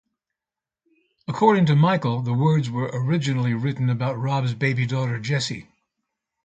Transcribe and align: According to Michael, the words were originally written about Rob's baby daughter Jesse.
According 1.27 1.67
to 1.67 1.75
Michael, 1.75 2.23
the 2.23 2.33
words 2.33 2.71
were 2.71 2.89
originally 2.91 3.53
written 3.53 3.87
about 3.87 4.17
Rob's 4.17 4.55
baby 4.55 4.87
daughter 4.87 5.19
Jesse. 5.19 5.67